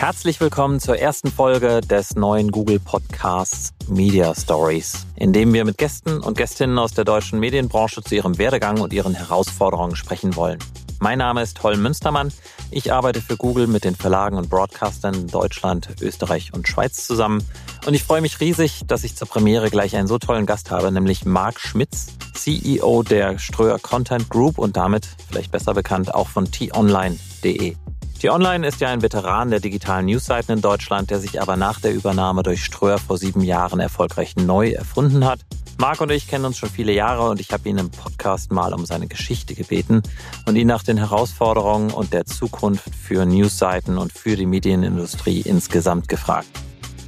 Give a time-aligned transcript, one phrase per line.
[0.00, 5.76] Herzlich willkommen zur ersten Folge des neuen Google Podcasts Media Stories, in dem wir mit
[5.76, 10.58] Gästen und Gästinnen aus der deutschen Medienbranche zu ihrem Werdegang und ihren Herausforderungen sprechen wollen.
[11.00, 12.32] Mein Name ist Holm Münstermann.
[12.70, 17.44] Ich arbeite für Google mit den Verlagen und Broadcastern in Deutschland, Österreich und Schweiz zusammen.
[17.86, 20.90] Und ich freue mich riesig, dass ich zur Premiere gleich einen so tollen Gast habe,
[20.90, 26.50] nämlich Marc Schmitz, CEO der Ströer Content Group und damit vielleicht besser bekannt auch von
[26.50, 27.76] t-online.de.
[28.20, 31.94] T-Online ist ja ein Veteran der digitalen Newsseiten in Deutschland, der sich aber nach der
[31.94, 35.40] Übernahme durch Ströer vor sieben Jahren erfolgreich neu erfunden hat.
[35.78, 38.74] Marc und ich kennen uns schon viele Jahre und ich habe ihn im Podcast mal
[38.74, 40.02] um seine Geschichte gebeten
[40.44, 46.06] und ihn nach den Herausforderungen und der Zukunft für Newsseiten und für die Medienindustrie insgesamt
[46.08, 46.50] gefragt.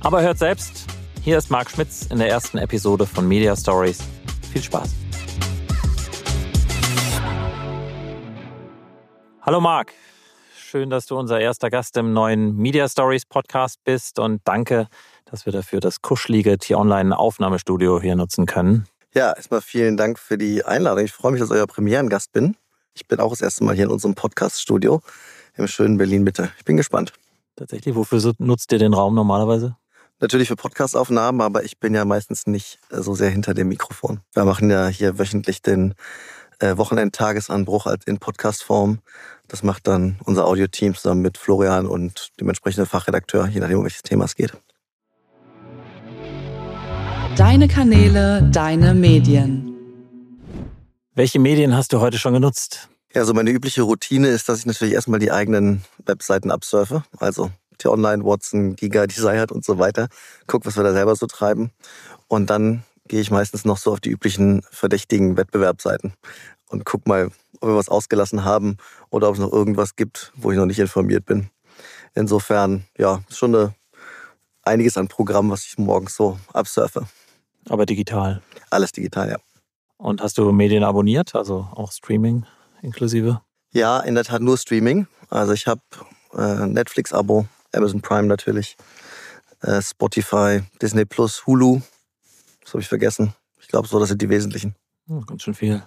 [0.01, 0.87] Aber hört selbst,
[1.21, 3.99] hier ist Marc Schmitz in der ersten Episode von Media Stories.
[4.51, 4.89] Viel Spaß.
[9.43, 9.93] Hallo Marc,
[10.73, 14.89] Schön, dass du unser erster Gast im neuen Media Stories Podcast bist und danke,
[15.27, 18.87] dass wir dafür das kuschelige T-Online Aufnahmestudio hier nutzen können.
[19.13, 21.05] Ja, erstmal vielen Dank für die Einladung.
[21.05, 22.57] Ich freue mich, dass ich euer Premierengast bin.
[22.95, 25.03] Ich bin auch das erste Mal hier in unserem Podcast-Studio
[25.57, 26.51] im schönen Berlin-Mitte.
[26.57, 27.13] Ich bin gespannt.
[27.57, 29.77] Tatsächlich, wofür nutzt ihr den Raum normalerweise?
[30.21, 34.21] Natürlich für Podcastaufnahmen, aber ich bin ja meistens nicht so sehr hinter dem Mikrofon.
[34.33, 35.95] Wir machen ja hier wöchentlich den
[36.63, 39.01] äh, Wochenendtagesanbruch als in Podcastform.
[39.49, 43.85] Das macht dann unser Audioteam zusammen mit Florian und dem entsprechenden Fachredakteur, je nachdem, um
[43.85, 44.53] welches Thema es geht.
[47.37, 49.69] Deine Kanäle, deine Medien.
[51.15, 52.89] Welche Medien hast du heute schon genutzt?
[53.15, 57.05] Ja, so meine übliche Routine ist, dass ich natürlich erstmal die eigenen Webseiten absurfe.
[57.19, 60.09] Also T-Online, Watson, Giga, Desired und so weiter.
[60.47, 61.73] Guck, was wir da selber so treiben.
[62.29, 66.15] Und dann gehe ich meistens noch so auf die üblichen verdächtigen Wettbewerbsseiten
[66.69, 68.77] und guck mal, ob wir was ausgelassen haben
[69.11, 71.51] oder ob es noch irgendwas gibt, wo ich noch nicht informiert bin.
[72.15, 73.75] Insofern, ja, ist schon eine,
[74.63, 77.07] einiges an Programm, was ich morgens so absurfe.
[77.69, 78.43] Aber digital?
[78.71, 79.37] Alles digital, ja.
[79.97, 82.45] Und hast du Medien abonniert, also auch Streaming
[82.83, 83.41] inklusive?
[83.73, 85.07] Ja, in der Tat nur Streaming.
[85.31, 85.81] Also ich habe
[86.35, 88.77] äh, Netflix-Abo, Amazon Prime natürlich,
[89.61, 91.81] äh, Spotify, Disney Plus, Hulu.
[92.63, 93.35] Das habe ich vergessen.
[93.61, 94.75] Ich glaube, so, das sind die wesentlichen.
[95.07, 95.83] Hm, ganz schön viel.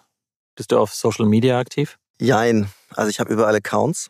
[0.56, 1.98] Bist du auf Social Media aktiv?
[2.20, 2.70] Jein.
[2.92, 4.10] Also ich habe überall Accounts.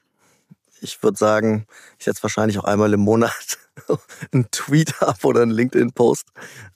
[0.81, 1.65] Ich würde sagen,
[1.97, 3.57] ich setze wahrscheinlich auch einmal im Monat
[4.31, 6.27] einen Tweet ab oder einen LinkedIn-Post.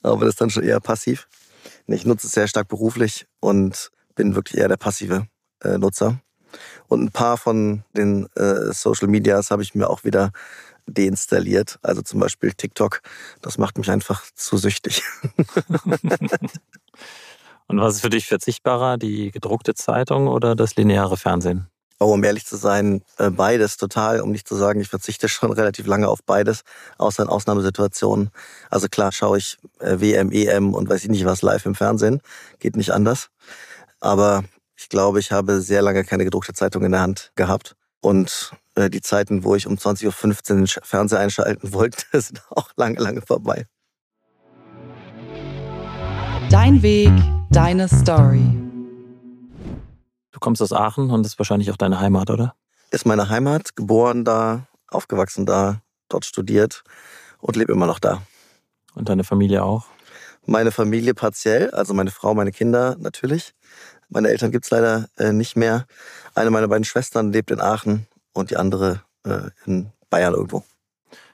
[0.02, 1.28] Aber das ist dann schon eher passiv.
[1.86, 5.26] Ich nutze es sehr stark beruflich und bin wirklich eher der passive
[5.62, 6.20] äh, Nutzer.
[6.88, 10.32] Und ein paar von den äh, Social Medias habe ich mir auch wieder
[10.86, 11.78] deinstalliert.
[11.82, 13.02] Also zum Beispiel TikTok.
[13.42, 15.02] Das macht mich einfach zu süchtig.
[17.66, 21.68] Und was ist für dich verzichtbarer, die gedruckte Zeitung oder das lineare Fernsehen?
[22.02, 24.22] Oh, um ehrlich zu sein, äh, beides total.
[24.22, 26.62] Um nicht zu sagen, ich verzichte schon relativ lange auf beides,
[26.96, 28.30] außer in Ausnahmesituationen.
[28.70, 32.22] Also klar schaue ich äh, WM, EM und weiß ich nicht was live im Fernsehen.
[32.58, 33.28] Geht nicht anders.
[34.00, 34.44] Aber
[34.76, 37.76] ich glaube, ich habe sehr lange keine gedruckte Zeitung in der Hand gehabt.
[38.00, 43.00] Und die Zeiten, wo ich um 20.15 Uhr den Fernseher einschalten wollte, sind auch lange,
[43.00, 43.66] lange vorbei.
[46.50, 47.12] Dein Weg,
[47.50, 48.42] deine Story.
[50.32, 52.54] Du kommst aus Aachen und das ist wahrscheinlich auch deine Heimat, oder?
[52.90, 56.82] Ist meine Heimat, geboren da, aufgewachsen da, dort studiert
[57.38, 58.22] und lebe immer noch da.
[58.94, 59.86] Und deine Familie auch?
[60.46, 63.52] Meine Familie partiell, also meine Frau, meine Kinder natürlich.
[64.08, 65.86] Meine Eltern gibt es leider äh, nicht mehr.
[66.34, 70.64] Eine meiner beiden Schwestern lebt in Aachen und die andere äh, in Bayern irgendwo.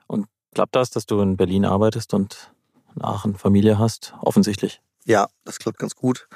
[0.07, 2.53] Und klappt das, dass du in Berlin arbeitest und
[2.95, 4.15] in Aachen Familie hast?
[4.21, 4.81] Offensichtlich.
[5.05, 6.29] Ja, das klappt ganz gut.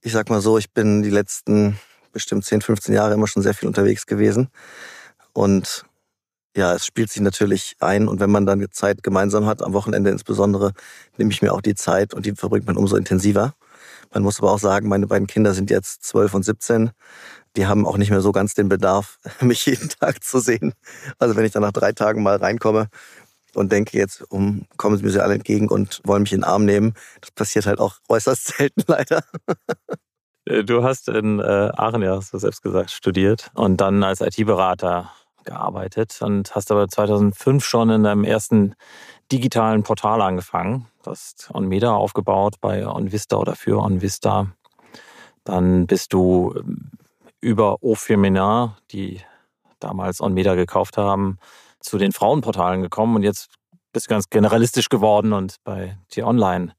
[0.00, 1.78] Ich sag mal so, ich bin die letzten
[2.12, 4.48] bestimmt 10, 15 Jahre immer schon sehr viel unterwegs gewesen.
[5.32, 5.84] Und
[6.56, 8.08] ja, es spielt sich natürlich ein.
[8.08, 10.72] Und wenn man dann Zeit gemeinsam hat, am Wochenende insbesondere,
[11.16, 13.54] nehme ich mir auch die Zeit und die verbringt man umso intensiver.
[14.12, 16.90] Man muss aber auch sagen, meine beiden Kinder sind jetzt 12 und 17.
[17.56, 20.74] Die haben auch nicht mehr so ganz den Bedarf, mich jeden Tag zu sehen.
[21.18, 22.88] Also wenn ich dann nach drei Tagen mal reinkomme
[23.54, 26.64] und denke jetzt, um, kommen sie mir alle entgegen und wollen mich in den Arm
[26.64, 26.94] nehmen.
[27.20, 29.22] Das passiert halt auch äußerst selten leider.
[30.46, 34.20] Äh, du hast in äh, Aachen, ja, hast du selbst gesagt, studiert und dann als
[34.20, 35.10] IT-Berater
[35.44, 38.74] gearbeitet und hast aber 2005 schon in deinem ersten
[39.30, 40.86] digitalen Portal angefangen.
[41.02, 44.48] Du hast OnMeda aufgebaut bei OnVista oder für OnVista.
[45.44, 46.90] Dann bist du ähm,
[47.40, 49.20] über Aufemina, die
[49.80, 51.38] damals OnMeda gekauft haben,
[51.80, 53.50] zu den Frauenportalen gekommen und jetzt
[53.92, 56.74] bist du ganz generalistisch geworden und bei T-Online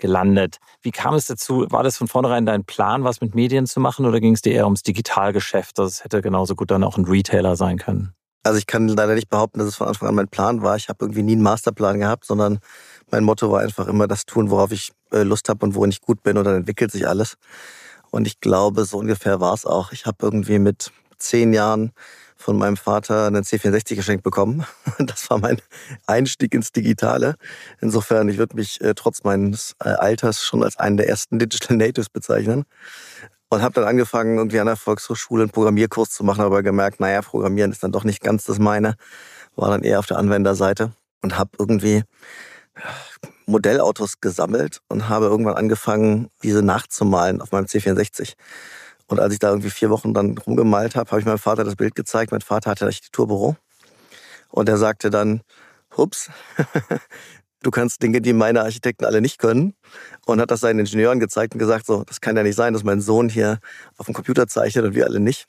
[0.00, 0.58] gelandet.
[0.82, 1.66] Wie kam es dazu?
[1.70, 4.52] War das von vornherein dein Plan, was mit Medien zu machen oder ging es dir
[4.52, 5.78] eher ums Digitalgeschäft?
[5.78, 8.12] Das hätte genauso gut dann auch ein Retailer sein können.
[8.42, 10.74] Also ich kann leider nicht behaupten, dass es von Anfang an mein Plan war.
[10.76, 12.58] Ich habe irgendwie nie einen Masterplan gehabt, sondern
[13.10, 16.00] mein Motto war einfach immer das tun, worauf ich äh, Lust habe und worin ich
[16.00, 17.36] gut bin und dann entwickelt sich alles.
[18.10, 19.92] Und ich glaube, so ungefähr war es auch.
[19.92, 21.92] Ich habe irgendwie mit zehn Jahren
[22.40, 24.64] von meinem Vater einen C64 geschenkt bekommen.
[24.98, 25.60] Das war mein
[26.06, 27.36] Einstieg ins Digitale.
[27.80, 31.76] Insofern, ich würde mich äh, trotz meines äh, Alters schon als einen der ersten Digital
[31.76, 32.64] Natives bezeichnen.
[33.50, 37.20] Und habe dann angefangen, irgendwie an der Volkshochschule einen Programmierkurs zu machen, aber gemerkt, naja,
[37.22, 38.94] Programmieren ist dann doch nicht ganz das meine.
[39.56, 42.04] War dann eher auf der Anwenderseite und habe irgendwie
[43.46, 48.34] Modellautos gesammelt und habe irgendwann angefangen, diese nachzumalen auf meinem C64.
[49.10, 51.74] Und als ich da irgendwie vier Wochen dann rumgemalt habe, habe ich meinem Vater das
[51.74, 52.30] Bild gezeigt.
[52.30, 53.56] Mein Vater hatte ein Architekturbüro.
[54.50, 55.42] Und er sagte dann,
[55.96, 56.30] hups,
[57.64, 59.74] du kannst Dinge, die meine Architekten alle nicht können.
[60.26, 62.84] Und hat das seinen Ingenieuren gezeigt und gesagt, so, das kann ja nicht sein, dass
[62.84, 63.58] mein Sohn hier
[63.96, 65.48] auf dem Computer zeichnet und wir alle nicht.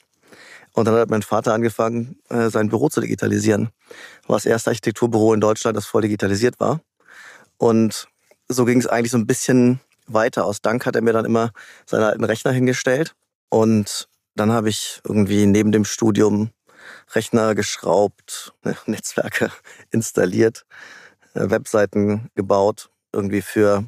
[0.73, 3.69] Und dann hat mein Vater angefangen, äh, sein Büro zu digitalisieren.
[4.25, 6.81] War das erste Architekturbüro in Deutschland, das voll digitalisiert war.
[7.57, 8.07] Und
[8.47, 10.45] so ging es eigentlich so ein bisschen weiter.
[10.45, 11.51] Aus Dank hat er mir dann immer
[11.85, 13.13] seinen alten Rechner hingestellt.
[13.51, 16.51] Und dann habe ich irgendwie neben dem Studium
[17.13, 18.53] Rechner geschraubt,
[18.85, 19.51] Netzwerke
[19.91, 20.65] installiert,
[21.33, 23.83] äh, Webseiten gebaut, irgendwie für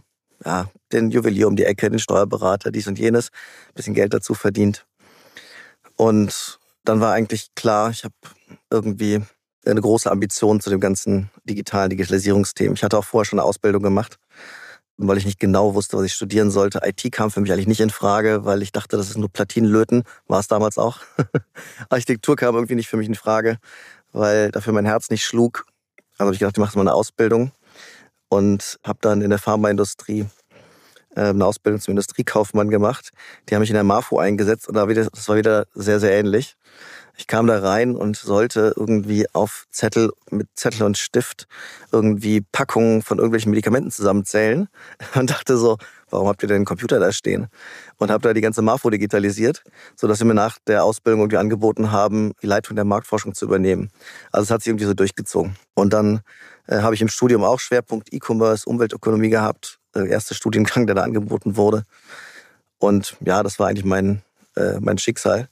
[0.45, 3.29] ja, den Juwelier um die Ecke, den Steuerberater, dies und jenes,
[3.73, 4.85] bisschen Geld dazu verdient.
[5.95, 8.15] Und dann war eigentlich klar, ich habe
[8.69, 9.21] irgendwie
[9.65, 12.73] eine große Ambition zu dem ganzen digitalen Digitalisierungsthemen.
[12.73, 14.19] Ich hatte auch vorher schon eine Ausbildung gemacht,
[14.97, 16.81] weil ich nicht genau wusste, was ich studieren sollte.
[16.83, 20.03] IT kam für mich eigentlich nicht in Frage, weil ich dachte, das ist nur Platinenlöten.
[20.27, 20.99] War es damals auch.
[21.89, 23.57] Architektur kam irgendwie nicht für mich in Frage,
[24.11, 25.65] weil dafür mein Herz nicht schlug.
[26.13, 27.51] Also habe ich gedacht, ich mache mal eine Ausbildung
[28.29, 30.27] und habe dann in der Pharmaindustrie
[31.15, 33.09] äh, eine Ausbildung zum Industriekaufmann gemacht.
[33.49, 36.55] Die haben mich in der MAFO eingesetzt und das war wieder sehr, sehr ähnlich.
[37.15, 41.47] Ich kam da rein und sollte irgendwie auf Zettel mit Zettel und Stift
[41.91, 44.67] irgendwie Packungen von irgendwelchen Medikamenten zusammenzählen
[45.15, 45.77] und dachte so,
[46.09, 47.47] warum habt ihr denn einen Computer da stehen?
[47.97, 49.63] Und habe da die ganze Marfo digitalisiert,
[49.95, 53.91] sodass sie mir nach der Ausbildung irgendwie angeboten haben, die Leitung der Marktforschung zu übernehmen.
[54.31, 55.55] Also es hat sich irgendwie so durchgezogen.
[55.75, 56.21] Und dann
[56.67, 61.03] äh, habe ich im Studium auch Schwerpunkt E-Commerce, Umweltökonomie gehabt, der erste Studiengang, der da
[61.03, 61.83] angeboten wurde.
[62.79, 64.23] Und ja, das war eigentlich mein,
[64.55, 65.49] äh, mein Schicksal.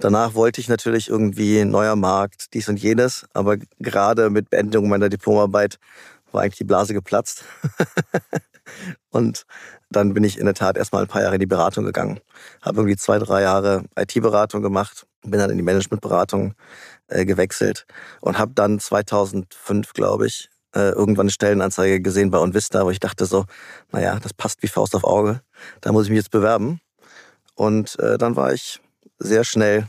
[0.00, 5.10] Danach wollte ich natürlich irgendwie neuer Markt, dies und jenes, aber gerade mit Beendigung meiner
[5.10, 5.78] Diplomarbeit
[6.32, 7.44] war eigentlich die Blase geplatzt.
[9.10, 9.44] und
[9.90, 12.20] dann bin ich in der Tat erstmal ein paar Jahre in die Beratung gegangen.
[12.62, 16.54] Habe irgendwie zwei, drei Jahre IT-Beratung gemacht, bin dann in die Managementberatung
[17.08, 17.86] äh, gewechselt
[18.22, 23.00] und habe dann 2005, glaube ich, äh, irgendwann eine Stellenanzeige gesehen bei Onvista, wo ich
[23.00, 23.44] dachte so,
[23.92, 25.42] naja, das passt wie Faust auf Auge,
[25.82, 26.80] da muss ich mich jetzt bewerben.
[27.54, 28.80] Und äh, dann war ich
[29.20, 29.88] sehr schnell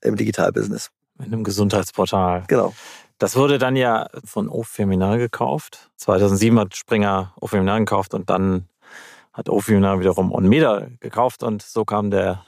[0.00, 0.90] im Digitalbusiness.
[1.18, 2.44] In einem Gesundheitsportal.
[2.48, 2.74] Genau.
[3.18, 5.90] Das wurde dann ja von Ofeminal gekauft.
[5.96, 8.68] 2007 hat Springer Ofeminal gekauft und dann
[9.32, 12.44] hat Ofeminal wiederum Onmeda gekauft und so kam der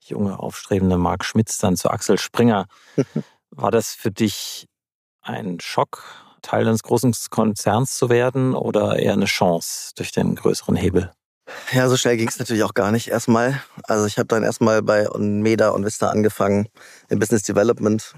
[0.00, 2.66] junge, aufstrebende Marc Schmitz dann zu Axel Springer.
[3.50, 4.66] War das für dich
[5.22, 6.04] ein Schock,
[6.42, 11.12] Teil eines großen Konzerns zu werden oder eher eine Chance durch den größeren Hebel?
[11.72, 13.62] Ja, so schnell ging es natürlich auch gar nicht erstmal.
[13.84, 16.68] Also ich habe dann erstmal bei Meda und Vista angefangen
[17.08, 18.14] im Business Development.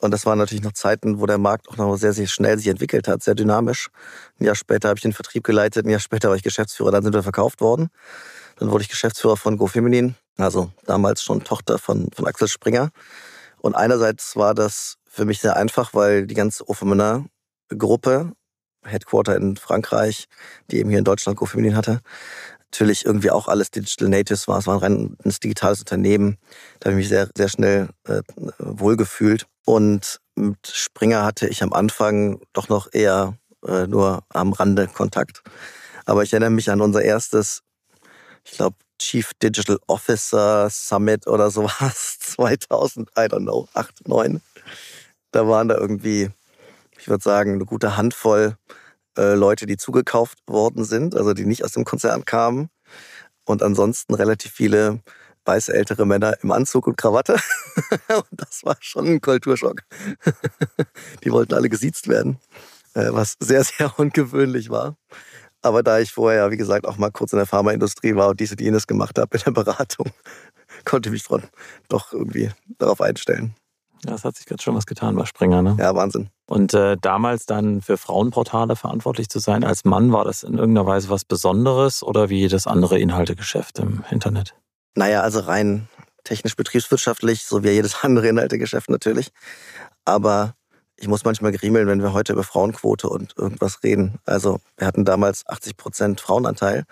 [0.00, 2.68] Und das waren natürlich noch Zeiten, wo der Markt auch noch sehr, sehr schnell sich
[2.68, 3.90] entwickelt hat, sehr dynamisch.
[4.38, 7.02] Ein Jahr später habe ich den Vertrieb geleitet, ein Jahr später war ich Geschäftsführer, dann
[7.02, 7.90] sind wir verkauft worden.
[8.56, 12.90] Dann wurde ich Geschäftsführer von GoFeminin, also damals schon Tochter von, von Axel Springer.
[13.58, 17.24] Und einerseits war das für mich sehr einfach, weil die ganze Ofemener
[17.76, 18.32] Gruppe,
[18.84, 20.26] Headquarter in Frankreich,
[20.70, 22.00] die eben hier in Deutschland GoFeminin hatte,
[22.72, 24.58] natürlich irgendwie auch alles Digital Natives war.
[24.58, 26.38] Es war ein reines digitales Unternehmen.
[26.80, 28.22] Da habe ich mich sehr, sehr schnell äh,
[28.58, 29.46] wohlgefühlt.
[29.64, 35.42] Und mit Springer hatte ich am Anfang doch noch eher äh, nur am Rande Kontakt.
[36.04, 37.62] Aber ich erinnere mich an unser erstes,
[38.44, 44.40] ich glaube, Chief Digital Officer Summit oder sowas, 2000, I don't know, 8, 9.
[45.30, 46.30] Da waren da irgendwie,
[46.98, 48.56] ich würde sagen, eine gute Handvoll
[49.18, 52.70] äh, Leute, die zugekauft worden sind, also die nicht aus dem Konzern kamen.
[53.44, 55.00] Und ansonsten relativ viele
[55.44, 57.34] weiße ältere Männer im Anzug und Krawatte.
[58.08, 59.82] und das war schon ein Kulturschock.
[61.24, 62.38] die wollten alle gesiezt werden,
[62.94, 64.96] äh, was sehr, sehr ungewöhnlich war.
[65.60, 68.52] Aber da ich vorher, wie gesagt, auch mal kurz in der Pharmaindustrie war und dies
[68.52, 70.12] und jenes gemacht habe in der Beratung,
[70.84, 71.40] konnte ich mich
[71.88, 73.54] doch irgendwie darauf einstellen.
[74.04, 75.76] Ja, es hat sich ganz schön was getan bei Springer, ne?
[75.80, 76.30] Ja, Wahnsinn.
[76.48, 80.86] Und äh, damals dann für Frauenportale verantwortlich zu sein als Mann, war das in irgendeiner
[80.86, 84.54] Weise was Besonderes oder wie das andere Inhaltegeschäft im Internet?
[84.94, 85.88] Naja, also rein
[86.24, 89.28] technisch betriebswirtschaftlich, so wie jedes andere Inhaltegeschäft natürlich.
[90.06, 90.54] Aber
[90.96, 94.18] ich muss manchmal griemeln, wenn wir heute über Frauenquote und irgendwas reden.
[94.24, 96.84] Also wir hatten damals 80 Prozent Frauenanteil.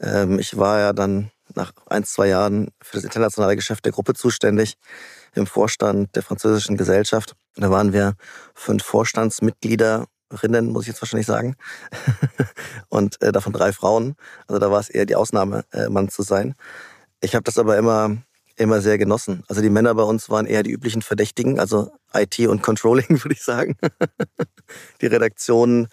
[0.00, 4.14] Ähm, ich war ja dann nach ein, zwei Jahren für das internationale Geschäft der Gruppe
[4.14, 4.76] zuständig
[5.34, 7.34] im Vorstand der französischen Gesellschaft.
[7.58, 8.14] Da waren wir
[8.54, 11.56] fünf Vorstandsmitgliederinnen, muss ich jetzt wahrscheinlich sagen,
[12.88, 14.14] und äh, davon drei Frauen.
[14.46, 16.54] Also da war es eher die Ausnahme, äh, Mann zu sein.
[17.20, 18.16] Ich habe das aber immer
[18.58, 19.44] immer sehr genossen.
[19.48, 23.34] Also die Männer bei uns waren eher die üblichen Verdächtigen, also IT und Controlling, würde
[23.34, 23.76] ich sagen.
[25.00, 25.88] die Redaktion,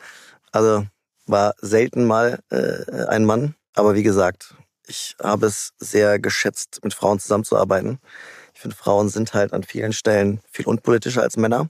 [0.51, 0.85] also
[1.27, 3.55] war selten mal äh, ein Mann.
[3.73, 4.55] Aber wie gesagt,
[4.87, 7.99] ich habe es sehr geschätzt, mit Frauen zusammenzuarbeiten.
[8.55, 11.69] Ich finde, Frauen sind halt an vielen Stellen viel unpolitischer als Männer.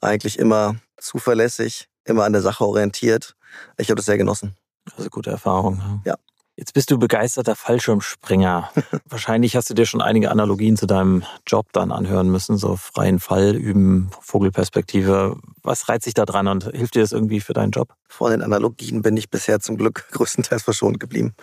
[0.00, 3.34] Eigentlich immer zuverlässig, immer an der Sache orientiert.
[3.76, 4.56] Ich habe das sehr genossen.
[4.96, 6.02] Also gute Erfahrung.
[6.04, 6.14] Ja.
[6.56, 8.70] Jetzt bist du begeisterter Fallschirmspringer.
[9.08, 13.18] Wahrscheinlich hast du dir schon einige Analogien zu deinem Job dann anhören müssen, so freien
[13.18, 15.36] Fall üben, Vogelperspektive.
[15.64, 17.92] Was reizt sich da dran und hilft dir das irgendwie für deinen Job?
[18.08, 21.34] Vor den Analogien bin ich bisher zum Glück größtenteils verschont geblieben.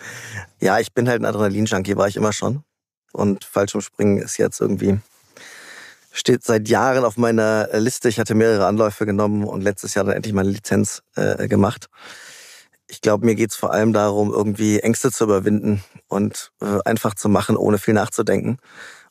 [0.60, 2.64] Ja, ich bin halt ein Adrenalin-Junkie, war ich immer schon.
[3.12, 4.98] Und Fallschirmspringen ist jetzt irgendwie
[6.14, 8.08] steht seit Jahren auf meiner Liste.
[8.08, 11.88] Ich hatte mehrere Anläufe genommen und letztes Jahr dann endlich meine Lizenz äh, gemacht
[12.92, 17.14] ich glaube, mir geht es vor allem darum, irgendwie Ängste zu überwinden und äh, einfach
[17.14, 18.58] zu machen, ohne viel nachzudenken.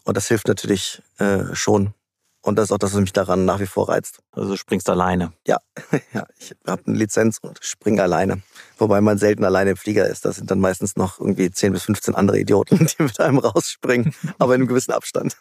[0.04, 1.96] Und das hilft natürlich äh, schon.
[2.44, 4.20] Und das ist auch das, was mich daran nach wie vor reizt.
[4.32, 5.32] Also du springst alleine.
[5.46, 5.60] Ja,
[6.14, 8.42] ja ich habe eine Lizenz und springe alleine.
[8.78, 10.26] Wobei man selten alleine im Flieger ist.
[10.26, 14.16] Das sind dann meistens noch irgendwie 10 bis 15 andere Idioten, die mit einem rausspringen,
[14.40, 15.38] aber in einem gewissen Abstand.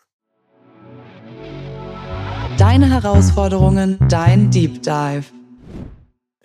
[2.58, 5.24] Deine Herausforderungen, dein Deep Dive.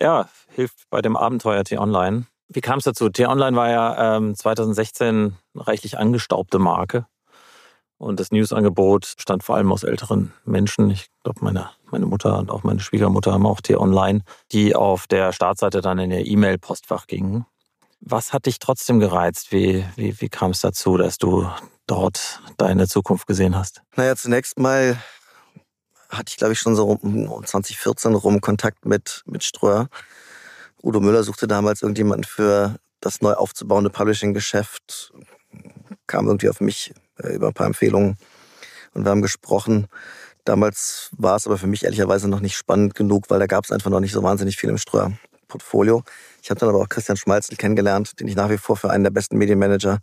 [0.00, 2.26] Ja, hilft bei dem Abenteuer T-Online.
[2.48, 3.10] Wie kam es dazu?
[3.10, 7.06] T-Online war ja ähm, 2016 eine reichlich angestaubte Marke.
[7.98, 10.90] Und das Newsangebot stand vor allem aus älteren Menschen.
[10.90, 14.22] Ich glaube, meine, meine Mutter und auch meine Schwiegermutter haben auch T-Online,
[14.52, 17.46] die auf der Startseite dann in ihr E-Mail-Postfach gingen.
[18.00, 19.50] Was hat dich trotzdem gereizt?
[19.50, 21.48] Wie, wie, wie kam es dazu, dass du
[21.86, 23.82] dort deine Zukunft gesehen hast?
[23.96, 25.00] Naja, zunächst mal
[26.10, 29.88] hatte ich, glaube ich, schon so um 2014 rum Kontakt mit, mit Ströer.
[30.82, 35.12] Udo Müller suchte damals irgendjemanden für das neu aufzubauende Publishing-Geschäft,
[36.06, 38.16] kam irgendwie auf mich über ein paar Empfehlungen
[38.94, 39.86] und wir haben gesprochen.
[40.44, 43.72] Damals war es aber für mich ehrlicherweise noch nicht spannend genug, weil da gab es
[43.72, 46.02] einfach noch nicht so wahnsinnig viel im Ströer-Portfolio.
[46.42, 49.04] Ich habe dann aber auch Christian Schmalzel kennengelernt, den ich nach wie vor für einen
[49.04, 49.98] der besten Medienmanager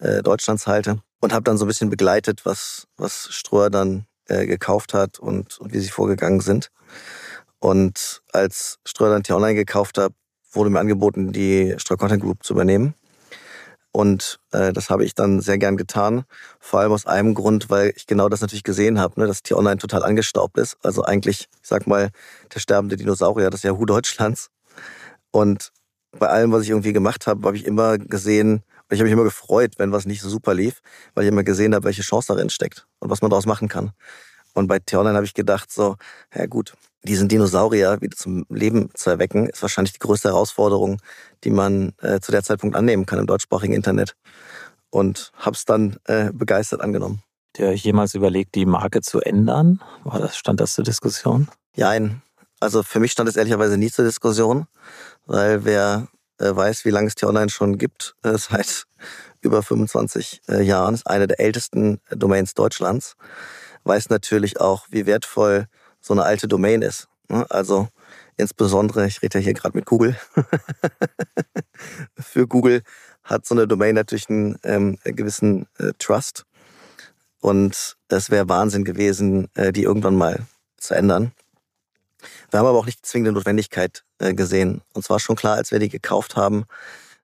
[0.00, 4.46] äh, Deutschlands halte und habe dann so ein bisschen begleitet, was, was Ströer dann äh,
[4.46, 6.68] gekauft hat und, und wie sie vorgegangen sind.
[7.58, 10.14] Und als Streuland hier online gekauft habe,
[10.52, 12.94] wurde mir angeboten, die Streu Content Group zu übernehmen.
[13.92, 16.24] Und äh, das habe ich dann sehr gern getan.
[16.58, 19.76] Vor allem aus einem Grund, weil ich genau das natürlich gesehen habe, ne, dass T-Online
[19.76, 20.78] total angestaubt ist.
[20.82, 22.08] Also eigentlich, ich sag mal,
[22.54, 24.50] der sterbende Dinosaurier, das Yahoo Deutschlands.
[25.30, 25.72] Und
[26.18, 29.24] bei allem, was ich irgendwie gemacht habe, habe ich immer gesehen, ich habe mich immer
[29.24, 30.80] gefreut, wenn was nicht so super lief,
[31.14, 33.92] weil ich immer gesehen habe, welche Chance darin steckt und was man daraus machen kann.
[34.54, 35.96] Und bei T-Online habe ich gedacht, so,
[36.34, 41.00] ja gut, diesen Dinosaurier wieder zum Leben zu erwecken, ist wahrscheinlich die größte Herausforderung,
[41.44, 44.14] die man äh, zu der Zeitpunkt annehmen kann im deutschsprachigen Internet.
[44.90, 47.22] Und habe es dann äh, begeistert angenommen.
[47.56, 49.82] Der jemals überlegt, die Marke zu ändern?
[50.04, 51.48] War das, stand das zur Diskussion?
[51.74, 51.92] Ja,
[52.60, 54.66] also für mich stand es ehrlicherweise nie zur Diskussion,
[55.26, 58.84] weil wer äh, weiß, wie lange es T-Online schon gibt, äh, seit
[59.40, 63.16] über 25 äh, Jahren, ist eine der ältesten Domains Deutschlands,
[63.84, 65.66] weiß natürlich auch, wie wertvoll
[66.02, 67.08] so eine alte Domain ist.
[67.28, 67.46] Ne?
[67.48, 67.88] Also
[68.36, 70.16] insbesondere, ich rede ja hier gerade mit Google,
[72.18, 72.82] für Google
[73.24, 76.44] hat so eine Domain natürlich einen ähm, gewissen äh, Trust.
[77.40, 81.32] Und es wäre Wahnsinn gewesen, äh, die irgendwann mal zu ändern.
[82.50, 84.82] Wir haben aber auch nicht zwingende Notwendigkeit äh, gesehen.
[84.92, 86.64] Und zwar schon klar, als wir die gekauft haben,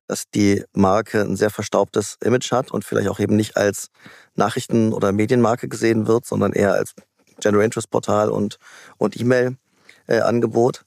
[0.07, 3.91] dass die Marke ein sehr verstaubtes Image hat und vielleicht auch eben nicht als
[4.35, 6.95] Nachrichten- oder Medienmarke gesehen wird, sondern eher als
[7.41, 8.59] General Interest Portal und,
[8.97, 10.85] und E-Mail-Angebot.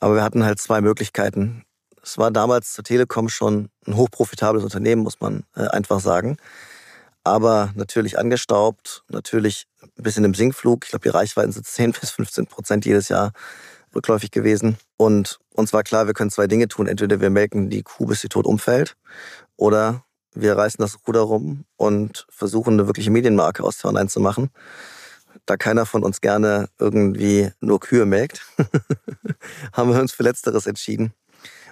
[0.00, 1.64] Aber wir hatten halt zwei Möglichkeiten.
[2.02, 6.38] Es war damals zur Telekom schon ein hochprofitables Unternehmen, muss man äh, einfach sagen.
[7.22, 10.84] Aber natürlich angestaubt, natürlich ein bisschen im Sinkflug.
[10.84, 13.32] Ich glaube, die Reichweiten sind 10 bis 15 Prozent jedes Jahr
[13.94, 14.78] rückläufig gewesen.
[14.96, 16.86] Und uns war klar, wir können zwei Dinge tun.
[16.86, 18.96] Entweder wir melken die Kuh, bis sie tot umfällt,
[19.56, 24.50] oder wir reißen das Ruder rum und versuchen, eine wirkliche Medienmarke aus Online zu machen.
[25.50, 28.46] Da keiner von uns gerne irgendwie nur Kühe melkt,
[29.72, 31.12] haben wir uns für Letzteres entschieden.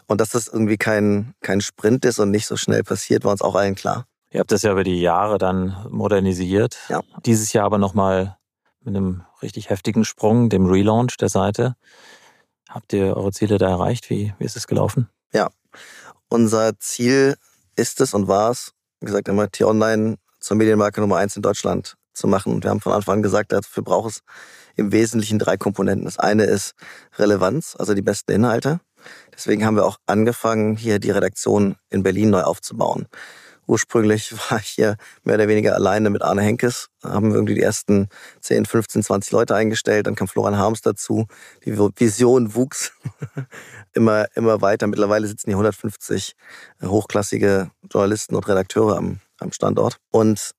[0.09, 3.41] Und dass das irgendwie kein, kein Sprint ist und nicht so schnell passiert, war uns
[3.41, 4.09] auch allen klar.
[4.33, 6.77] Ihr habt das ja über die Jahre dann modernisiert.
[6.89, 7.03] Ja.
[7.25, 8.37] Dieses Jahr aber nochmal
[8.81, 11.77] mit einem richtig heftigen Sprung, dem Relaunch der Seite.
[12.69, 14.11] Habt ihr eure Ziele da erreicht?
[14.11, 15.09] Wie, wie ist es gelaufen?
[15.33, 15.51] Ja,
[16.29, 17.37] unser Ziel
[17.77, 21.98] ist es und war es, wie gesagt, immer T-Online zur Medienmarke Nummer eins in Deutschland
[22.19, 22.53] zu machen.
[22.53, 24.21] Und wir haben von Anfang an gesagt, dafür braucht es
[24.77, 26.05] im Wesentlichen drei Komponenten.
[26.05, 26.75] Das eine ist
[27.19, 28.81] Relevanz, also die besten Inhalte.
[29.35, 33.07] Deswegen haben wir auch angefangen, hier die Redaktion in Berlin neu aufzubauen.
[33.67, 36.89] Ursprünglich war ich hier mehr oder weniger alleine mit Arne Henkes.
[37.03, 38.09] Da haben wir irgendwie die ersten
[38.41, 40.07] 10, 15, 20 Leute eingestellt.
[40.07, 41.27] Dann kam Florian Harms dazu.
[41.65, 42.93] Die Vision wuchs
[43.93, 44.87] immer, immer weiter.
[44.87, 46.35] Mittlerweile sitzen hier 150
[46.83, 49.99] hochklassige Journalisten und Redakteure am, am Standort.
[50.11, 50.53] Und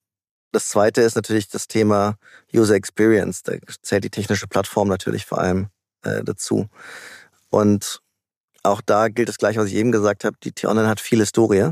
[0.52, 2.16] das zweite ist natürlich das Thema
[2.54, 3.44] User Experience.
[3.44, 5.68] Da zählt die technische Plattform natürlich vor allem
[6.04, 6.68] äh, dazu.
[7.50, 8.02] Und
[8.64, 10.38] auch da gilt das gleiche, was ich eben gesagt habe.
[10.44, 11.72] Die T-Online hat viel Historie.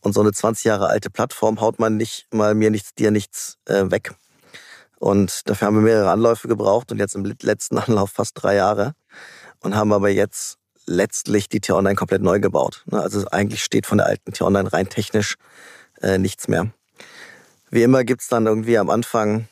[0.00, 3.58] Und so eine 20 Jahre alte Plattform haut man nicht mal mir nichts, dir nichts
[3.66, 4.14] äh, weg.
[4.98, 8.94] Und dafür haben wir mehrere Anläufe gebraucht und jetzt im letzten Anlauf fast drei Jahre
[9.60, 12.84] und haben aber jetzt letztlich die T-Online komplett neu gebaut.
[12.86, 15.36] Ne, also eigentlich steht von der alten T-Online rein technisch
[16.02, 16.70] äh, nichts mehr.
[17.74, 19.48] Wie immer gibt's dann irgendwie am Anfang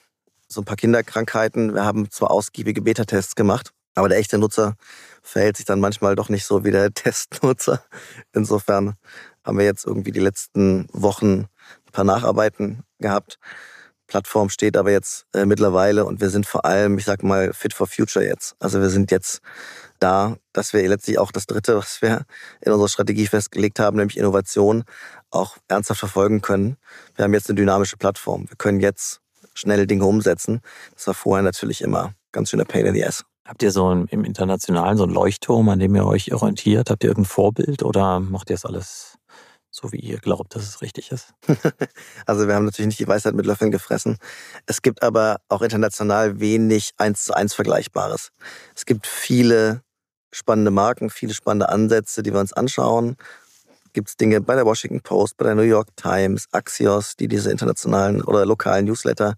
[0.47, 1.75] so ein paar Kinderkrankheiten.
[1.75, 4.77] Wir haben zwar ausgiebige Beta-Tests gemacht, aber der echte Nutzer
[5.23, 7.83] verhält sich dann manchmal doch nicht so wie der Testnutzer.
[8.33, 8.95] Insofern
[9.45, 11.49] haben wir jetzt irgendwie die letzten Wochen
[11.87, 13.41] ein paar Nacharbeiten gehabt.
[14.07, 17.75] Plattform steht aber jetzt äh, mittlerweile und wir sind vor allem, ich sag mal, fit
[17.75, 18.55] for future jetzt.
[18.61, 19.41] Also wir sind jetzt
[19.99, 22.25] da, dass wir letztlich auch das Dritte, was wir
[22.61, 24.85] in unserer Strategie festgelegt haben, nämlich Innovation,
[25.33, 26.77] auch ernsthaft verfolgen können.
[27.17, 28.49] Wir haben jetzt eine dynamische Plattform.
[28.49, 29.21] Wir können jetzt
[29.55, 30.61] schnelle Dinge umsetzen.
[30.95, 33.25] Das war vorher natürlich immer ganz schöner Pain in the ass.
[33.47, 36.91] Habt ihr so im Internationalen so einen Leuchtturm, an dem ihr euch orientiert?
[36.91, 39.19] Habt ihr irgendein Vorbild oder macht ihr das alles
[39.75, 41.33] so wie ihr glaubt, dass es richtig ist?
[42.27, 44.19] also wir haben natürlich nicht die Weisheit mit Löffeln gefressen.
[44.67, 48.29] Es gibt aber auch international wenig eins zu eins Vergleichbares.
[48.77, 49.83] Es gibt viele
[50.31, 53.17] spannende Marken, viele spannende Ansätze, die wir uns anschauen.
[53.93, 57.51] Gibt es Dinge bei der Washington Post, bei der New York Times, Axios, die diese
[57.51, 59.35] internationalen oder lokalen Newsletter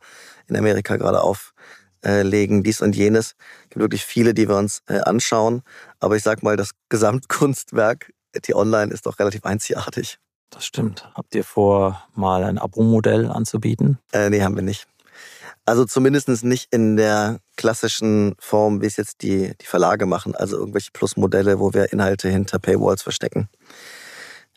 [0.47, 3.35] in Amerika gerade auflegen, dies und jenes.
[3.65, 5.63] Es gibt wirklich viele, die wir uns äh, anschauen.
[5.99, 10.19] Aber ich sag mal, das Gesamtkunstwerk T-Online ist doch relativ einzigartig.
[10.51, 11.11] Das stimmt.
[11.15, 13.99] Habt ihr vor, mal ein Abo-Modell anzubieten?
[14.13, 14.87] Äh, nee, haben wir nicht.
[15.67, 20.59] Also zumindest nicht in der klassischen Form, wie es jetzt die, die Verlage machen, also
[20.59, 23.49] irgendwelche Plus-Modelle, wo wir Inhalte hinter Paywalls verstecken.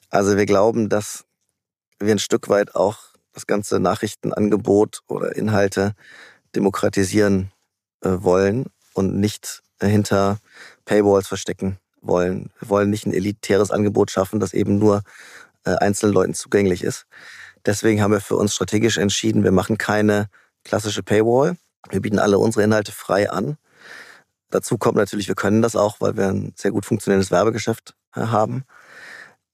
[0.10, 1.26] Also wir glauben, dass
[2.00, 3.00] wir ein Stück weit auch
[3.34, 5.94] das ganze Nachrichtenangebot oder Inhalte
[6.56, 7.52] demokratisieren
[8.02, 10.40] äh, wollen und nicht hinter
[10.86, 12.52] Paywalls verstecken wollen.
[12.60, 15.04] Wir wollen nicht ein elitäres Angebot schaffen, das eben nur
[15.66, 17.06] äh, einzelnen Leuten zugänglich ist.
[17.66, 20.30] Deswegen haben wir für uns strategisch entschieden, wir machen keine
[20.64, 21.58] klassische Paywall.
[21.90, 23.58] Wir bieten alle unsere Inhalte frei an.
[24.50, 28.22] Dazu kommt natürlich, wir können das auch, weil wir ein sehr gut funktionierendes Werbegeschäft äh,
[28.22, 28.64] haben.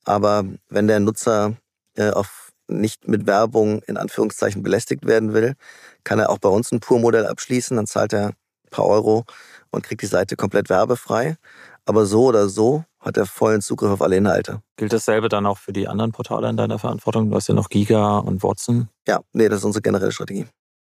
[0.05, 1.55] Aber wenn der Nutzer
[1.95, 5.55] äh, auf nicht mit Werbung in Anführungszeichen belästigt werden will,
[6.03, 7.75] kann er auch bei uns ein Pur-Modell abschließen.
[7.77, 9.25] Dann zahlt er ein paar Euro
[9.71, 11.37] und kriegt die Seite komplett werbefrei.
[11.85, 14.61] Aber so oder so hat er vollen Zugriff auf alle Inhalte.
[14.77, 17.29] Gilt dasselbe dann auch für die anderen Portale in deiner Verantwortung?
[17.29, 18.87] Du hast ja noch Giga und Watson.
[19.07, 20.47] Ja, nee, das ist unsere generelle Strategie.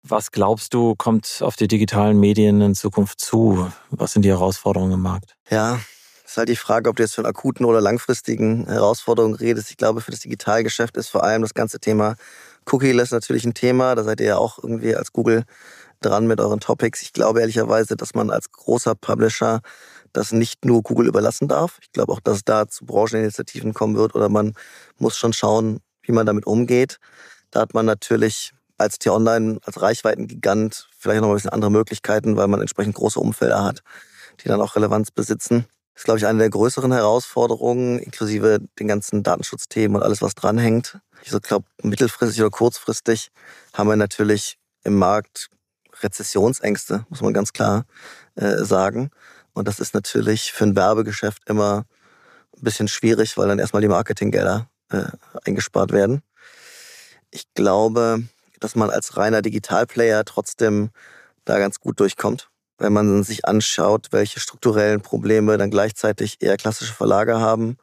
[0.04, 3.68] Was glaubst du, kommt auf die digitalen Medien in Zukunft zu?
[3.90, 5.34] Was sind die Herausforderungen im Markt?
[5.50, 5.80] Ja,
[6.26, 9.70] ist halt die Frage, ob du jetzt von akuten oder langfristigen Herausforderungen redest.
[9.70, 12.16] Ich glaube, für das Digitalgeschäft ist vor allem das ganze Thema
[12.70, 13.94] Cookie-less natürlich ein Thema.
[13.94, 15.44] Da seid ihr ja auch irgendwie als Google
[16.00, 17.02] dran mit euren Topics.
[17.02, 19.60] Ich glaube ehrlicherweise, dass man als großer Publisher
[20.12, 21.78] das nicht nur Google überlassen darf.
[21.80, 24.54] Ich glaube auch, dass es da zu Brancheninitiativen kommen wird oder man
[24.98, 26.98] muss schon schauen, wie man damit umgeht.
[27.50, 32.48] Da hat man natürlich als T-Online, als Reichweitengigant vielleicht noch ein bisschen andere Möglichkeiten, weil
[32.48, 33.82] man entsprechend große Umfelder hat,
[34.40, 35.66] die dann auch Relevanz besitzen.
[35.96, 40.98] Ist, glaube ich, eine der größeren Herausforderungen, inklusive den ganzen Datenschutzthemen und alles, was dranhängt.
[41.22, 43.30] Ich so glaube, mittelfristig oder kurzfristig
[43.72, 45.48] haben wir natürlich im Markt
[46.02, 47.86] Rezessionsängste, muss man ganz klar
[48.34, 49.10] äh, sagen.
[49.54, 51.86] Und das ist natürlich für ein Werbegeschäft immer
[52.54, 55.04] ein bisschen schwierig, weil dann erstmal die Marketinggelder äh,
[55.44, 56.22] eingespart werden.
[57.30, 58.22] Ich glaube,
[58.60, 60.90] dass man als reiner Digitalplayer trotzdem
[61.46, 62.50] da ganz gut durchkommt.
[62.78, 67.78] Wenn man sich anschaut, welche strukturellen Probleme dann gleichzeitig eher klassische Verlage haben,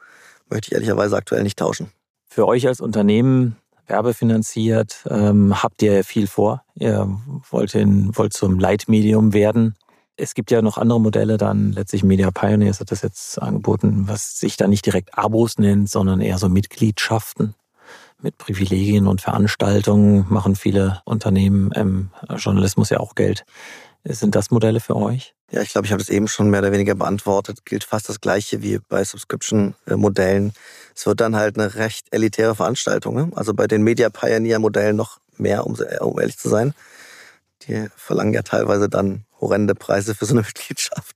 [0.49, 1.91] möchte ich ehrlicherweise aktuell nicht tauschen.
[2.29, 6.63] Für euch als Unternehmen werbefinanziert ähm, habt ihr viel vor.
[6.75, 7.07] Ihr
[7.49, 9.75] wollt, in, wollt zum Leitmedium werden.
[10.15, 14.39] Es gibt ja noch andere Modelle, dann letztlich Media Pioneers hat das jetzt angeboten, was
[14.39, 17.55] sich da nicht direkt Abos nennt, sondern eher so Mitgliedschaften
[18.23, 23.43] mit Privilegien und Veranstaltungen machen viele Unternehmen im Journalismus ja auch Geld.
[24.05, 25.33] Sind das Modelle für euch?
[25.49, 27.63] Ja, ich glaube, ich habe das eben schon mehr oder weniger beantwortet.
[27.63, 30.53] Gilt fast das Gleiche wie bei Subscription-Modellen.
[30.93, 33.15] Es wird dann halt eine recht elitäre Veranstaltung.
[33.15, 33.31] Ne?
[33.35, 36.73] Also bei den Media Pioneer-Modellen noch mehr, um, um ehrlich zu sein.
[37.63, 41.15] Die verlangen ja teilweise dann horrende Preise für so eine Mitgliedschaft.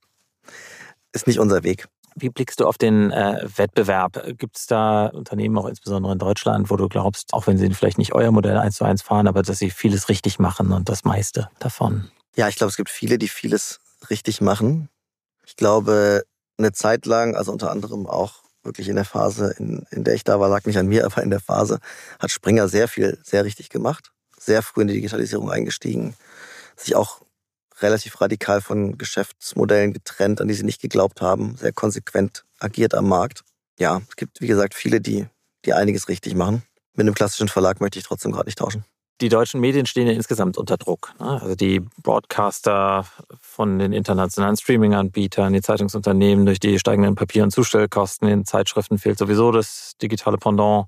[1.12, 1.88] Ist nicht unser Weg.
[2.14, 4.24] Wie blickst du auf den äh, Wettbewerb?
[4.38, 7.98] Gibt es da Unternehmen, auch insbesondere in Deutschland, wo du glaubst, auch wenn sie vielleicht
[7.98, 11.04] nicht euer Modell eins zu eins fahren, aber dass sie vieles richtig machen und das
[11.04, 12.10] meiste davon?
[12.36, 14.88] Ja, ich glaube, es gibt viele, die vieles richtig machen.
[15.44, 16.24] Ich glaube,
[16.58, 20.24] eine Zeit lang, also unter anderem auch wirklich in der Phase, in, in der ich
[20.24, 21.78] da war, lag nicht an mir, aber in der Phase,
[22.18, 24.12] hat Springer sehr viel, sehr richtig gemacht.
[24.38, 26.14] Sehr früh in die Digitalisierung eingestiegen.
[26.76, 27.22] Sich auch
[27.80, 33.08] relativ radikal von Geschäftsmodellen getrennt, an die sie nicht geglaubt haben, sehr konsequent agiert am
[33.08, 33.42] Markt.
[33.78, 35.26] Ja, es gibt, wie gesagt, viele, die,
[35.64, 36.62] die einiges richtig machen.
[36.94, 38.84] Mit einem klassischen Verlag möchte ich trotzdem gerade nicht tauschen.
[39.20, 41.12] Die deutschen Medien stehen ja insgesamt unter Druck.
[41.18, 41.40] Ne?
[41.42, 43.04] Also die Broadcaster
[43.40, 49.18] von den internationalen Streaming-Anbietern, die Zeitungsunternehmen durch die steigenden Papier- und Zustellkosten, den Zeitschriften fehlt
[49.18, 50.86] sowieso das digitale Pendant.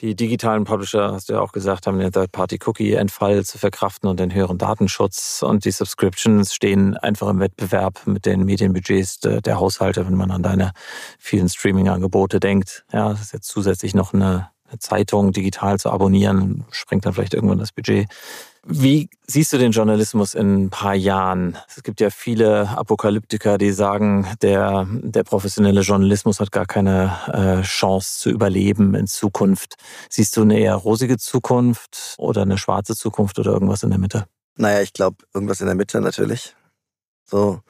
[0.00, 4.34] Die digitalen Publisher, hast du ja auch gesagt, haben den Third-Party-Cookie-Entfall zu verkraften und den
[4.34, 5.42] höheren Datenschutz.
[5.42, 10.42] Und die Subscriptions stehen einfach im Wettbewerb mit den Medienbudgets der Haushalte, wenn man an
[10.42, 10.72] deine
[11.20, 12.84] vielen Streaming-Angebote denkt.
[12.92, 17.58] Ja, das ist jetzt zusätzlich noch eine Zeitung digital zu abonnieren, sprengt dann vielleicht irgendwann
[17.58, 18.08] das Budget.
[18.64, 21.58] Wie siehst du den Journalismus in ein paar Jahren?
[21.68, 27.62] Es gibt ja viele Apokalyptiker, die sagen, der, der professionelle Journalismus hat gar keine äh,
[27.62, 29.74] Chance zu überleben in Zukunft.
[30.08, 34.26] Siehst du eine eher rosige Zukunft oder eine schwarze Zukunft oder irgendwas in der Mitte?
[34.56, 36.54] Naja, ich glaube, irgendwas in der Mitte natürlich.
[37.24, 37.62] So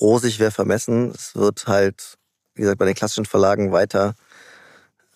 [0.00, 1.10] rosig wäre vermessen.
[1.10, 2.18] Es wird halt,
[2.54, 4.14] wie gesagt, bei den klassischen Verlagen weiter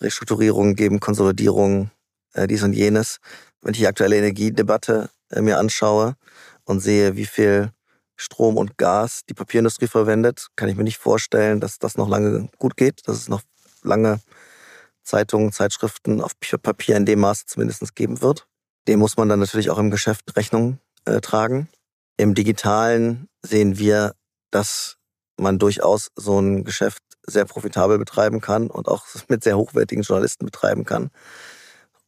[0.05, 1.91] Restrukturierungen geben, Konsolidierungen,
[2.33, 3.17] äh, dies und jenes.
[3.61, 6.15] Wenn ich die aktuelle Energiedebatte äh, mir anschaue
[6.63, 7.71] und sehe, wie viel
[8.15, 12.49] Strom und Gas die Papierindustrie verwendet, kann ich mir nicht vorstellen, dass das noch lange
[12.57, 13.41] gut geht, dass es noch
[13.83, 14.21] lange
[15.03, 18.47] Zeitungen, Zeitschriften auf Papier in dem Maße zumindest geben wird.
[18.87, 21.69] Dem muss man dann natürlich auch im Geschäft Rechnung äh, tragen.
[22.17, 24.15] Im Digitalen sehen wir,
[24.51, 24.97] dass
[25.37, 30.45] man durchaus so ein Geschäft sehr profitabel betreiben kann und auch mit sehr hochwertigen Journalisten
[30.45, 31.11] betreiben kann.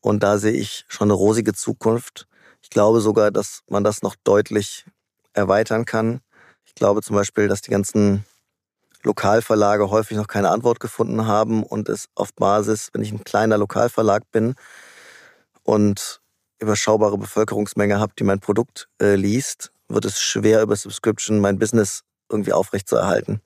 [0.02, 2.28] Und da sehe ich schon eine rosige Zukunft.
[2.62, 4.86] Ich glaube sogar, dass man das noch deutlich
[5.34, 6.22] erweitern kann.
[6.66, 8.26] Ich glaube zum Beispiel, dass die ganzen
[9.04, 13.58] Lokalverlage häufig noch keine Antwort gefunden haben und es auf Basis, wenn ich ein kleiner
[13.58, 14.56] Lokalverlag bin
[15.64, 16.22] und
[16.60, 22.04] überschaubare Bevölkerungsmenge habe, die mein Produkt äh, liest, wird es schwer über Subscription mein Business
[22.30, 23.42] irgendwie aufrechtzuerhalten.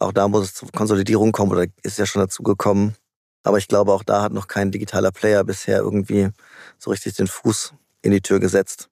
[0.00, 2.96] Auch da muss es zur Konsolidierung kommen oder ist ja schon dazu gekommen.
[3.42, 6.30] Aber ich glaube, auch da hat noch kein digitaler Player bisher irgendwie
[6.78, 8.88] so richtig den Fuß in die Tür gesetzt.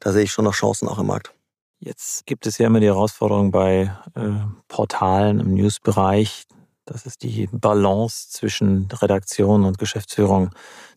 [0.00, 1.32] Da sehe ich schon noch Chancen auch im Markt.
[1.78, 4.30] Jetzt gibt es ja immer die Herausforderung bei äh,
[4.68, 6.46] Portalen im Newsbereich.
[6.86, 10.50] Das ist die Balance zwischen Redaktion und Geschäftsführung.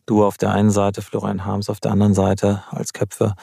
[0.06, 3.34] Du auf der einen Seite, Florian Harms auf der anderen Seite als Köpfe.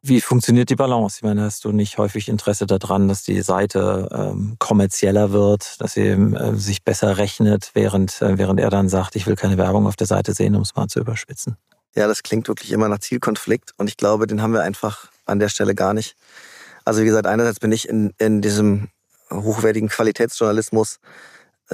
[0.00, 1.18] Wie funktioniert die Balance?
[1.18, 5.92] Ich meine, hast du nicht häufig Interesse daran, dass die Seite ähm, kommerzieller wird, dass
[5.92, 9.86] sie äh, sich besser rechnet, während, äh, während er dann sagt, ich will keine Werbung
[9.86, 11.56] auf der Seite sehen, um es mal zu überspitzen?
[11.94, 15.40] Ja, das klingt wirklich immer nach Zielkonflikt und ich glaube, den haben wir einfach an
[15.40, 16.16] der Stelle gar nicht.
[16.86, 18.88] Also wie gesagt, einerseits bin ich in, in diesem
[19.30, 20.98] hochwertigen Qualitätsjournalismus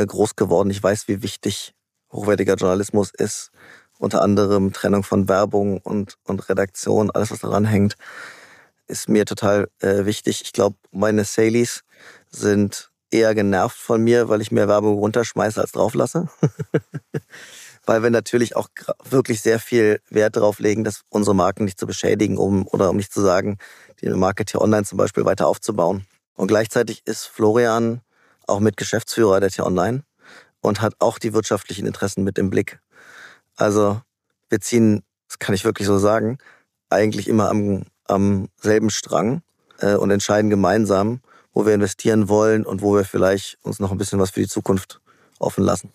[0.07, 0.71] groß geworden.
[0.71, 1.75] Ich weiß, wie wichtig
[2.13, 3.51] hochwertiger Journalismus ist
[3.99, 7.97] unter anderem Trennung von Werbung und, und Redaktion, alles was daran hängt,
[8.87, 10.41] ist mir total äh, wichtig.
[10.43, 11.83] Ich glaube, meine Salies
[12.31, 16.29] sind eher genervt von mir, weil ich mehr Werbung runterschmeiße als drauflasse.
[17.87, 18.69] weil wir natürlich auch
[19.09, 22.97] wirklich sehr viel Wert darauf legen, dass unsere Marken nicht zu beschädigen, um oder um
[22.97, 23.57] nicht zu sagen,
[24.01, 26.07] die Marketeer Online zum Beispiel weiter aufzubauen.
[26.35, 28.03] Und gleichzeitig ist Florian
[28.49, 30.03] auch mit Geschäftsführer der Tier Online
[30.61, 32.81] und hat auch die wirtschaftlichen Interessen mit im Blick.
[33.57, 34.01] Also
[34.49, 36.39] wir ziehen, das kann ich wirklich so sagen,
[36.91, 39.43] eigentlich immer am, am selben Strang
[39.81, 41.21] äh, und entscheiden gemeinsam,
[41.53, 44.49] wo wir investieren wollen und wo wir vielleicht uns noch ein bisschen was für die
[44.49, 45.01] Zukunft
[45.39, 45.93] offen lassen.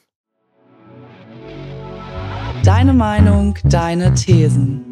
[2.63, 4.85] Deine Meinung, deine Thesen.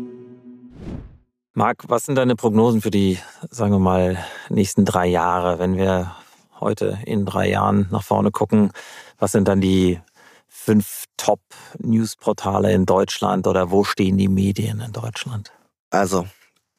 [1.54, 3.20] Marc, was sind deine Prognosen für die,
[3.50, 4.18] sagen wir mal,
[4.50, 6.16] nächsten drei Jahre, wenn wir
[6.62, 8.72] heute in drei Jahren nach vorne gucken?
[9.20, 10.00] Was sind dann die
[10.48, 15.52] fünf Top-News-Portale in Deutschland oder wo stehen die Medien in Deutschland?
[15.90, 16.28] Also,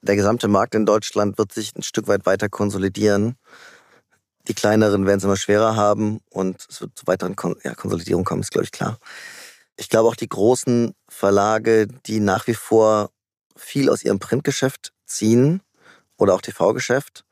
[0.02, 3.36] der gesamte Markt in Deutschland wird sich ein Stück weit weiter konsolidieren.
[4.48, 8.24] Die kleineren werden es immer schwerer haben und es wird zu weiteren Kon ja, Konsolidierungen
[8.24, 8.98] kommen, ist, glaube ich, klar.
[9.76, 13.10] Ich glaube auch die großen Verlage, die nach wie vor
[13.56, 15.62] viel aus ihrem Printgeschäft ziehen
[16.16, 17.24] oder auch TV-Geschäft,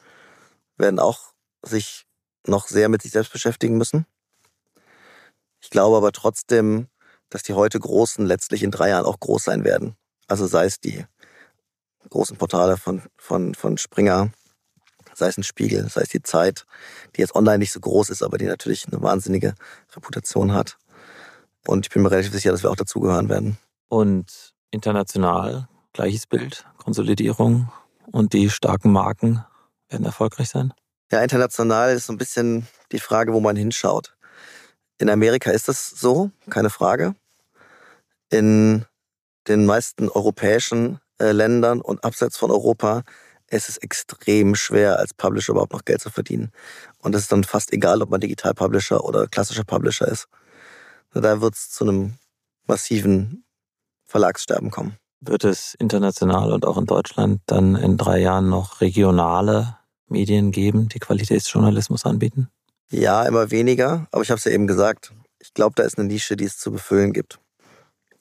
[0.76, 1.32] werden auch
[1.62, 2.06] sich
[2.50, 4.06] noch sehr mit sich selbst beschäftigen müssen.
[5.60, 6.88] Ich glaube aber trotzdem,
[7.30, 9.96] dass die heute Großen letztlich in drei Jahren auch groß sein werden.
[10.26, 11.04] Also sei es die
[12.08, 14.32] großen Portale von, von, von Springer,
[15.14, 16.66] sei es ein Spiegel, sei es die Zeit,
[17.14, 19.54] die jetzt online nicht so groß ist, aber die natürlich eine wahnsinnige
[19.94, 20.78] Reputation hat.
[21.66, 23.58] Und ich bin mir relativ sicher, dass wir auch dazugehören werden.
[23.88, 27.70] Und international gleiches Bild, Konsolidierung
[28.12, 29.44] und die starken Marken
[29.88, 30.72] werden erfolgreich sein?
[31.12, 34.14] Ja, international ist so ein bisschen die Frage, wo man hinschaut.
[34.98, 37.16] In Amerika ist das so, keine Frage.
[38.30, 38.84] In
[39.48, 43.02] den meisten europäischen äh, Ländern und abseits von Europa
[43.48, 46.52] ist es extrem schwer, als Publisher überhaupt noch Geld zu verdienen.
[46.98, 50.28] Und es ist dann fast egal, ob man Digital-Publisher oder klassischer Publisher ist.
[51.12, 52.18] Da wird es zu einem
[52.68, 53.44] massiven
[54.04, 54.96] Verlagssterben kommen.
[55.20, 59.79] Wird es international und auch in Deutschland dann in drei Jahren noch regionale
[60.10, 62.48] Medien geben, die Qualitätsjournalismus anbieten?
[62.90, 64.06] Ja, immer weniger.
[64.10, 65.12] Aber ich habe es ja eben gesagt.
[65.38, 67.38] Ich glaube, da ist eine Nische, die es zu befüllen gibt.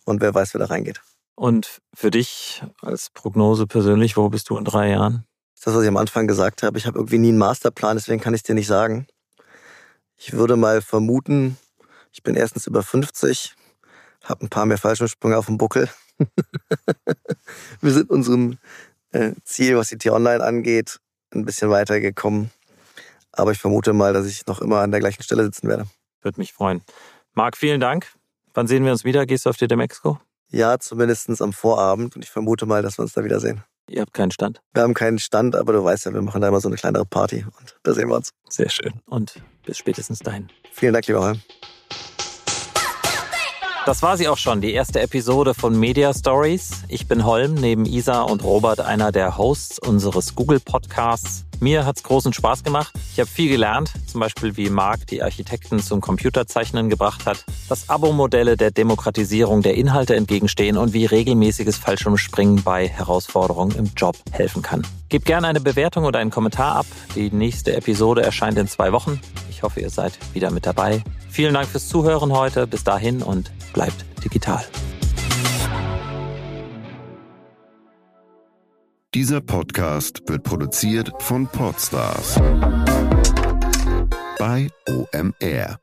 [0.06, 1.02] Und wer weiß, wer da reingeht.
[1.36, 5.26] Und für dich als Prognose persönlich, wo bist du in drei Jahren?
[5.64, 6.78] Das, was ich am Anfang gesagt habe.
[6.78, 9.08] Ich habe irgendwie nie einen Masterplan, deswegen kann ich es dir nicht sagen.
[10.16, 11.58] Ich würde mal vermuten,
[12.12, 13.56] ich bin erstens über 50,
[14.24, 15.90] habe ein paar mehr Fallschirmsprünge auf dem Buckel.
[17.82, 18.58] Wir sind unserem
[19.12, 21.00] äh, Ziel, was die T-Online angeht,
[21.34, 22.52] ein bisschen weitergekommen.
[23.32, 25.86] Aber ich vermute mal, dass ich noch immer an der gleichen Stelle sitzen werde.
[26.22, 26.82] Würde mich freuen.
[27.34, 28.08] Marc, vielen Dank.
[28.54, 29.26] Wann sehen wir uns wieder?
[29.26, 30.20] Gehst du auf die Mexiko?
[30.52, 32.16] Ja, zumindest am Vorabend.
[32.16, 33.64] Und ich vermute mal, dass wir uns da wiedersehen.
[33.90, 34.62] Ihr habt keinen Stand?
[34.74, 37.06] Wir haben keinen Stand, aber du weißt ja, wir machen da immer so eine kleinere
[37.06, 37.46] Party.
[37.46, 38.32] Und da sehen wir uns.
[38.50, 38.94] Sehr schön.
[39.06, 40.50] Und bis spätestens dahin.
[40.72, 41.42] Vielen Dank, lieber Holm.
[43.90, 46.84] Das war sie auch schon, die erste Episode von Media Stories.
[46.90, 51.44] Ich bin Holm, neben Isa und Robert einer der Hosts unseres Google Podcasts.
[51.60, 52.94] Mir hat's großen Spaß gemacht.
[53.12, 57.90] Ich habe viel gelernt, zum Beispiel wie Marc die Architekten zum Computerzeichnen gebracht hat, dass
[57.90, 64.62] Abo-Modelle der Demokratisierung der Inhalte entgegenstehen und wie regelmäßiges Fallschirmspringen bei Herausforderungen im Job helfen
[64.62, 64.86] kann.
[65.10, 66.86] Gebt gerne eine Bewertung oder einen Kommentar ab.
[67.16, 69.20] Die nächste Episode erscheint in zwei Wochen.
[69.60, 71.04] Ich hoffe, ihr seid wieder mit dabei.
[71.30, 72.66] Vielen Dank fürs Zuhören heute.
[72.66, 74.64] Bis dahin und bleibt digital.
[79.14, 82.40] Dieser Podcast wird produziert von Podstars
[84.38, 85.78] bei OMR.